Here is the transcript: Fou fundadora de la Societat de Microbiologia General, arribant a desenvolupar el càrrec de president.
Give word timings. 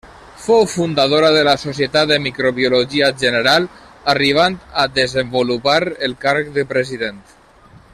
Fou 0.43 0.63
fundadora 0.75 1.29
de 1.35 1.43
la 1.47 1.53
Societat 1.63 2.07
de 2.13 2.17
Microbiologia 2.23 3.11
General, 3.25 3.69
arribant 4.17 4.59
a 4.85 4.89
desenvolupar 4.99 5.81
el 6.09 6.21
càrrec 6.27 6.55
de 6.59 6.69
president. 6.77 7.25